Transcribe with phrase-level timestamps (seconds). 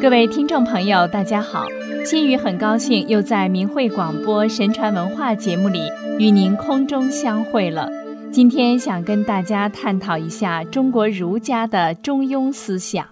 [0.00, 1.66] 各位听众朋友，大家好！
[2.06, 5.80] 心雨很高兴又在明慧广播神传文化节目里
[6.18, 7.86] 与您空中相会了。
[8.32, 13.06] 今天想跟大家探讨一下中国儒家的中庸思想。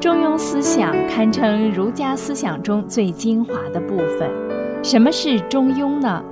[0.00, 4.30] 中庸思想堪称儒家思想中最精华的部分。
[4.82, 6.24] 什么是中庸呢？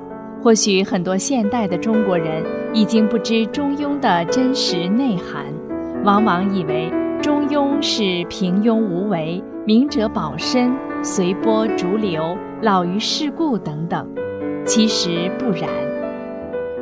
[0.43, 2.43] 或许很多现代的中国人
[2.73, 5.45] 已经不知中庸的真实内涵，
[6.05, 6.91] 往往以为
[7.27, 10.73] 中庸是平庸无为、明哲保身、
[11.03, 14.09] 随波逐流、老于世故等等。
[14.65, 15.69] 其实不然。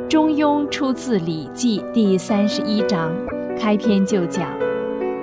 [0.07, 3.11] 中庸出自《礼记》第三十一章，
[3.59, 4.47] 开篇就讲：“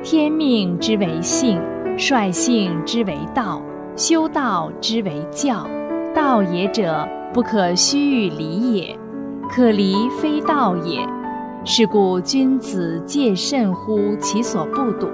[0.02, 1.62] 天命之为性，
[1.95, 3.62] 率性之为道，
[3.95, 5.67] 修道之为教。
[6.15, 8.98] 道也者，不可须臾离也，
[9.51, 11.07] 可离非道也。
[11.63, 15.07] 是故君子戒慎乎其所不睹，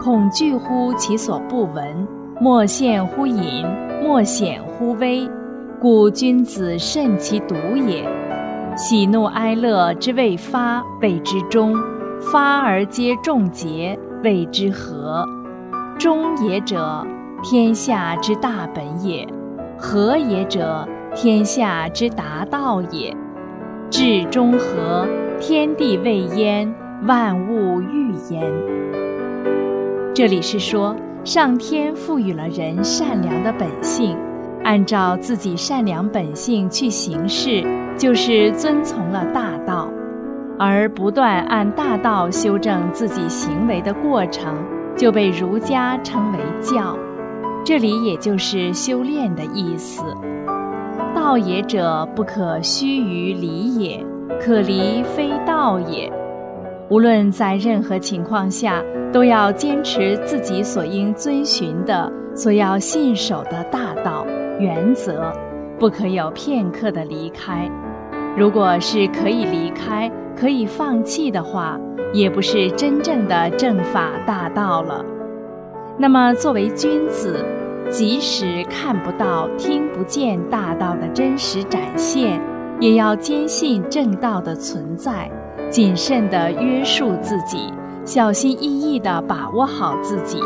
[0.00, 2.08] 恐惧乎其所不闻，
[2.40, 3.66] 莫陷乎隐，
[4.02, 5.28] 莫显乎微。
[5.78, 8.08] 故君子慎其独也。”
[8.74, 11.74] 喜怒哀乐之未发，谓之中；
[12.22, 15.28] 发而皆众结，谓之和。
[15.98, 17.06] 中也者，
[17.42, 19.28] 天下之大本也；
[19.76, 23.14] 和也者，天下之达道也。
[23.90, 25.06] 至中和，
[25.44, 28.48] 天地未焉，万物欲焉。
[30.14, 34.16] 这里是说，上天赋予了人善良的本性，
[34.62, 37.64] 按照自己善良本性去行事。
[37.98, 39.88] 就是遵从了大道，
[40.60, 44.54] 而不断按大道修正自己行为的过程，
[44.96, 46.96] 就被儒家称为教。
[47.64, 50.04] 这里也就是修炼的意思。
[51.12, 54.06] 道也者，不可须臾离也，
[54.40, 56.10] 可离非道也。
[56.88, 64.26] 无论在任何情况下，都要坚持自己所应遵循的、所要信守的大道
[64.58, 65.32] 原则，
[65.78, 67.70] 不可有片刻的离开。
[68.36, 71.78] 如果是可以离开、可以放弃的话，
[72.12, 75.04] 也不是真正的正法大道了。
[75.98, 77.44] 那么，作为君子，
[77.90, 82.40] 即使看不到、听不见大道的真实展现，
[82.82, 85.30] 也要坚信正道的存在，
[85.70, 87.72] 谨慎地约束自己，
[88.04, 90.40] 小心翼翼地把握好自己，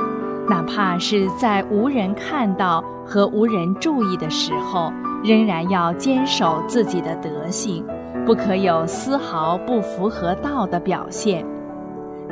[0.46, 4.92] 哪怕是在无人看到和无人注意的时候。
[5.24, 7.84] 仍然要坚守自己的德性，
[8.24, 11.44] 不可有丝毫不符合道的表现。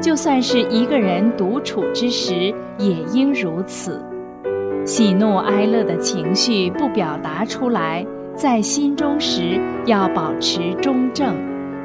[0.01, 4.01] 就算是一个人独处之时，也应如此。
[4.85, 11.35] 喜怒哀乐的情绪不表达出来，在心中时要保持中正，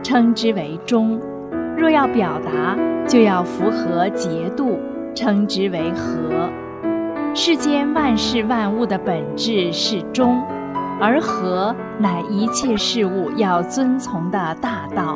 [0.02, 1.20] 称之为中；
[1.78, 2.76] 若要表达，
[3.08, 4.80] 就要符合节度，
[5.14, 6.50] 称之为和。
[7.36, 10.42] 世间万事万物的本质是中。
[11.02, 15.16] 而和乃一切事物要遵从的大道，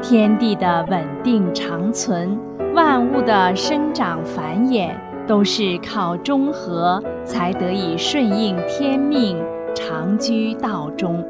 [0.00, 2.38] 天地的稳定长存，
[2.72, 4.92] 万物的生长繁衍，
[5.26, 9.36] 都是靠中和才得以顺应天命，
[9.80, 11.24] 长居道中。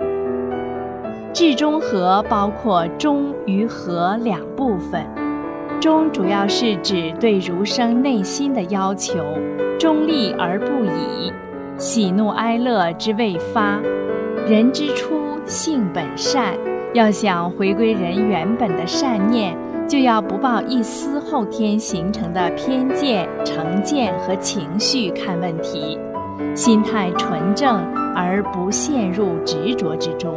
[1.32, 5.06] 至中和包括中与和两部分，
[5.80, 9.24] 中主要是指对儒生内心的要求，
[9.78, 11.32] 中立而不倚。
[11.78, 13.80] 喜怒哀乐之未发，
[14.48, 16.54] 人之初性本善，
[16.92, 19.56] 要想回归人原本的善念，
[19.88, 25.96] 就要不抱一丝后天形成的偏见、成见和情绪看问题，
[26.54, 27.80] 心态纯正
[28.14, 30.34] 而不陷入执着之中。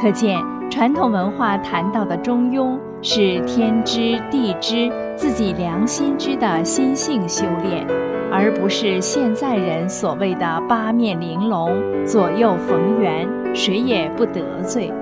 [0.00, 0.38] 可见，
[0.70, 7.86] 传统文化谈到的中庸，是天知地知、自己良心知的心性修炼。
[8.32, 11.72] 而不是现在人所谓的八面玲珑、
[12.06, 14.92] 左右逢源，谁也不得罪。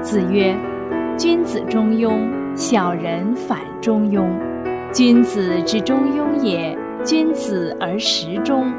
[0.00, 0.54] 子曰
[1.18, 2.12] ：“君子中庸，
[2.54, 4.24] 小人反中庸。
[4.92, 8.72] 君子之中庸也，君子而时中；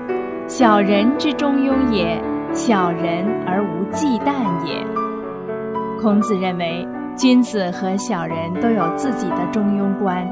[0.48, 2.22] 小人之中庸也，
[2.54, 4.34] 小人而无忌惮
[4.68, 4.86] 也。”
[6.02, 6.86] 孔子认为，
[7.16, 10.28] 君子和小人都有自己的中庸观。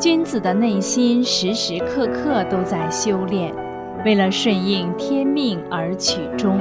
[0.00, 3.54] 君子的内心时时刻刻都在修炼，
[4.04, 6.58] 为了顺应天命而取中；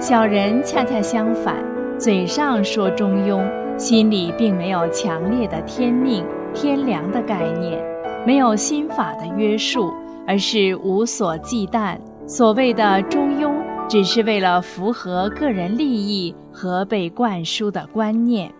[0.00, 1.54] 小人恰恰相反，
[1.96, 3.40] 嘴上说中庸，
[3.78, 7.80] 心里并没有强烈的天命、天良的概念，
[8.26, 9.94] 没有心法的约束，
[10.26, 11.96] 而是无所忌惮。
[12.28, 13.54] 所谓的中庸，
[13.88, 18.52] 只是为了符合个人利益和被灌输的观念。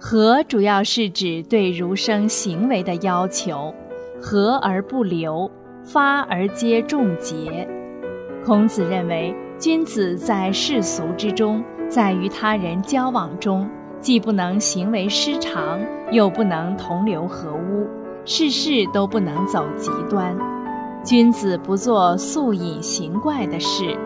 [0.00, 3.72] 和主要是指对儒生行为的要求，
[4.20, 5.48] 和而不流，
[5.84, 7.68] 发而皆众节。
[8.44, 13.68] 孔子认为，君子在世俗之中，在与他人交往中，
[14.00, 15.78] 既不能行为失常，
[16.10, 17.86] 又不能同流合污，
[18.24, 20.36] 事事都不能走极端。
[21.08, 23.96] 君子不做素隐形怪的事，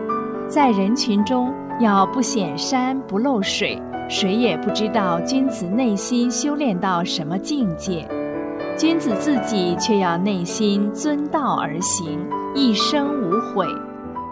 [0.47, 3.77] 在人群中要不显山不露水，
[4.09, 8.07] 谁也不知道君子内心修炼到什么境界。
[8.79, 13.67] 君子自己却要内心遵道而行，一生无悔，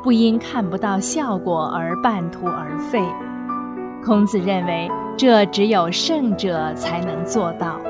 [0.01, 3.05] 不因看不到效果而半途而废。
[4.05, 7.81] 孔子认为，这只有圣者才能做到。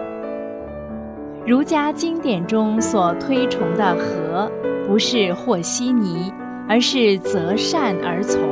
[1.46, 4.50] 儒家经典中所推崇的和，
[4.90, 6.32] 不是和稀泥，
[6.68, 8.42] 而是择善而从。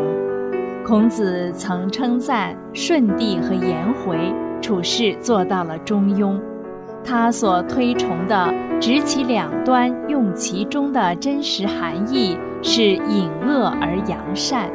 [0.87, 6.41] 孔子曾称赞舜帝和颜回处事做到了中庸。
[7.03, 14.71] 他所推崇的“执其两端，用其中”的真实含义是隐恶而扬善，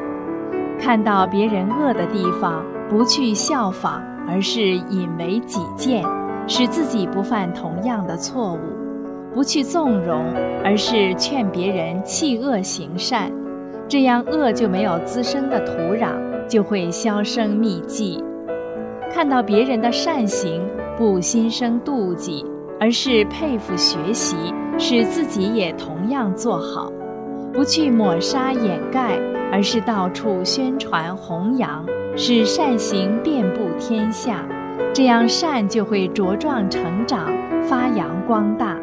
[0.77, 6.03] 看到别人恶的地方，不去效仿，而是引为己见，
[6.45, 8.57] 使自己不犯同样的错误；
[9.33, 10.25] 不去纵容，
[10.63, 13.31] 而是劝别人弃恶行善，
[13.87, 16.11] 这样恶就没有滋生的土壤，
[16.47, 18.23] 就会销声匿迹。
[19.11, 20.61] 看到别人的善行。
[20.95, 22.45] 不心生妒忌，
[22.79, 24.35] 而是佩服学习，
[24.77, 26.87] 使自己也同样做好；
[27.51, 29.19] 不去抹杀掩盖，
[29.51, 31.83] 而是到处宣传弘扬，
[32.15, 34.45] 使善行遍布天下。
[34.93, 37.33] 这样善就会茁壮成长，
[37.63, 38.77] 发扬光大。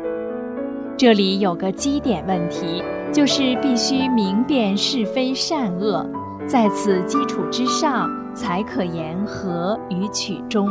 [1.00, 6.06] 这里有个基点问题，就是必须明辨是非善恶，
[6.46, 10.68] 在此基础之上，才可言和与取中。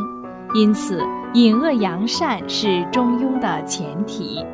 [0.53, 1.01] 因此，
[1.33, 4.45] 隐恶扬善是中庸的前提。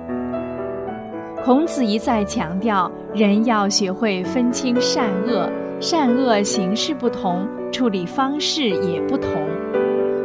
[1.43, 5.51] 孔子一再强调，人要学会分清善恶，
[5.81, 9.29] 善恶形式不同，处理方式也不同。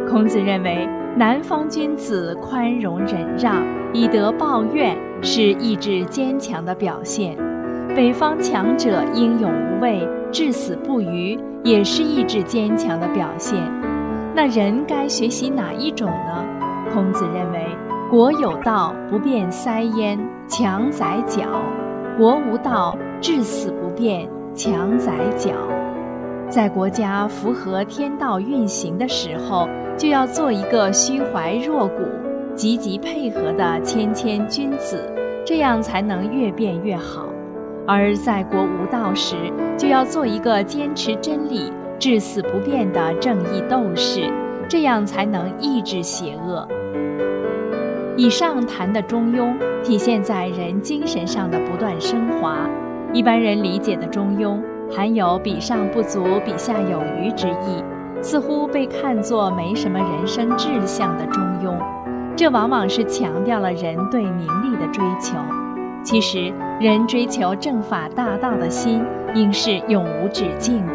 [0.09, 3.61] 孔子认为，南方君子宽容忍让，
[3.93, 7.37] 以德报怨，是意志坚强的表现；
[7.95, 13.59] 北方强者英勇无畏，至死不渝，也是意志坚强的表现。
[14.35, 16.45] 那人该学习哪一种呢？
[16.93, 17.67] 孔子认为，
[18.11, 20.19] 国有道，不变塞焉，
[20.49, 21.43] 强宰脚；
[22.17, 25.51] 国无道，至死不变，强宰脚。
[26.49, 32.03] 在国家符合天道运行的时候，就要做一个虚怀若谷、
[32.61, 35.11] 积极配合的谦谦君子，
[35.47, 37.23] 这样才能越变越好；
[37.87, 39.35] 而在国无道时，
[39.79, 41.73] 就要做一个坚持真理。
[41.99, 44.31] 至死不变的正义斗士，
[44.69, 46.69] 这样才能抑制邪恶。
[48.15, 52.69] 以上谈的中庸，体现在人精神上的不断升华。
[53.15, 54.61] 一般人理解的中庸，
[54.95, 57.83] 含有比上不足，比下有余之意，
[58.21, 61.75] 似乎被看作没什么人生志向的中庸。
[62.41, 65.37] 这往往是强调了人对名利的追求。
[66.03, 66.51] 其实，
[66.81, 69.05] 人追求正法大道的心，
[69.35, 70.95] 应是永无止境的。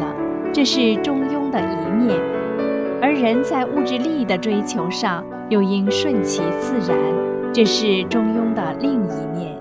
[0.51, 2.19] 这是中庸的一面，
[2.99, 6.97] 而人在物质利益的追求上又应顺其自然，
[7.53, 9.55] 这是中庸的另一面。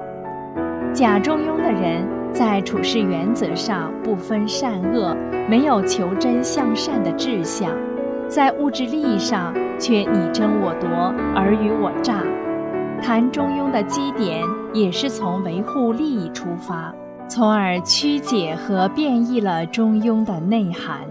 [0.94, 5.14] 假中庸的人在处事原则上不分善恶，
[5.50, 7.70] 没有求真向善的志向，
[8.34, 10.88] 在物质利益上却你争我夺、
[11.36, 12.20] 尔虞我诈。
[13.00, 16.92] 谈中庸的基点也是从维护利益出发。
[17.28, 21.02] 从而曲解和变异了中庸的内涵。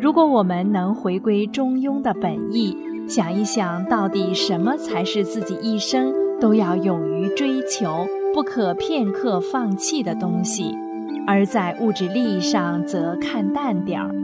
[0.00, 2.76] 如果我们能回归中庸的本意，
[3.08, 10.78] 想一想到底什么才是自己一生都要勇于追求、不可片刻放弃的东西，
[11.26, 14.14] 而在物质利益上则看淡点儿，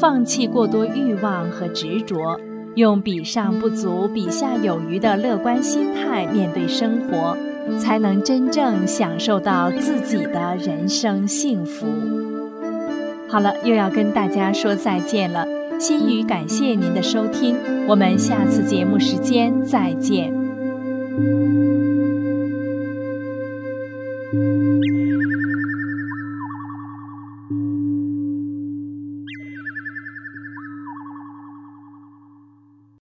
[0.00, 2.38] 放弃过多欲望和执着，
[2.74, 7.36] 用比上不足、比下有余的乐观心态面对生活。
[7.80, 11.84] 才能真正享受到自己的人生幸福。
[13.28, 15.44] 好了，又要跟大家说再见了。
[15.76, 17.56] 心语感谢您的收听，
[17.88, 20.32] 我们下次节目时间再见。